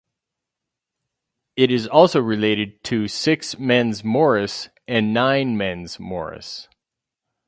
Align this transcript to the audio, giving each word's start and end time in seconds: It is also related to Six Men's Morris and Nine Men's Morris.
It 1.55 1.69
is 1.69 1.85
also 1.85 2.19
related 2.19 2.83
to 2.85 3.07
Six 3.07 3.59
Men's 3.59 4.03
Morris 4.03 4.67
and 4.87 5.13
Nine 5.13 5.55
Men's 5.57 5.99
Morris. 5.99 6.67